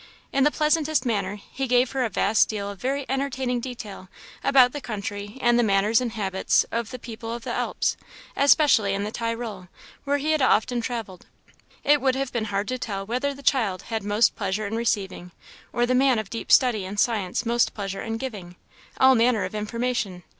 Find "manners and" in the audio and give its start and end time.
5.63-6.13